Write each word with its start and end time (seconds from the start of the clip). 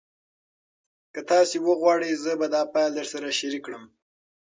که 1.13 1.21
تاسي 1.29 1.57
وغواړئ 1.61 2.11
زه 2.23 2.31
به 2.39 2.47
دا 2.53 2.61
فایل 2.71 2.91
درسره 2.97 3.29
شریک 3.39 3.61
کړم. 3.65 3.83